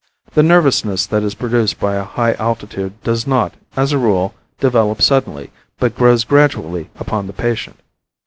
[0.33, 4.99] The nervousness that is produced by a high altitude does not, as a rule, develop
[4.99, 7.77] suddenly, but grows gradually upon the patient.